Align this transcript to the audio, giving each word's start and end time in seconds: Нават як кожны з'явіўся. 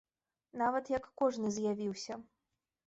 Нават 0.61 0.89
як 0.97 1.03
кожны 1.21 1.47
з'явіўся. 1.59 2.21